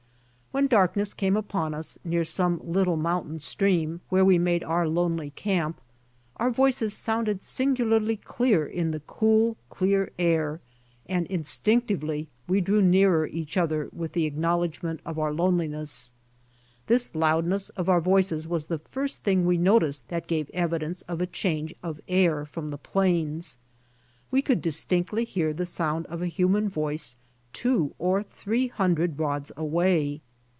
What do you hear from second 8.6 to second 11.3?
in the cool, clear air, and